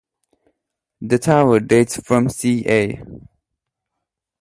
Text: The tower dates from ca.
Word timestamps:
The 0.99 1.19
tower 1.19 1.59
dates 1.59 1.97
from 2.01 2.27
ca. 2.27 3.03